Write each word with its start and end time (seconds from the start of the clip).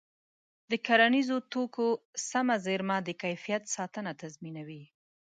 د 0.71 0.71
کرنیزو 0.87 1.37
توکو 1.51 1.87
سمه 2.29 2.55
زېرمه 2.65 2.97
د 3.07 3.09
کیفیت 3.23 3.63
ساتنه 3.75 4.11
تضمینوي. 4.21 4.83